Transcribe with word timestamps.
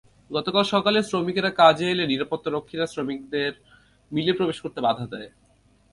গতকাল 0.31 0.63
সকালে 0.73 0.99
শ্রমিকেরা 1.03 1.51
কাজে 1.61 1.85
এলে 1.89 2.03
নিরাপত্তারক্ষীরা 2.07 2.85
শ্রমিকদের 2.87 3.51
মিলে 4.11 4.31
প্রবেশ 4.37 4.57
করতে 4.63 4.79
বাধা 4.85 5.05
দেয়। 5.13 5.29